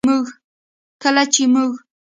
[1.01, 1.73] کله چې موږ